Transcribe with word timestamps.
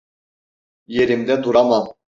Yerimde 0.87 1.43
duramam! 1.43 1.87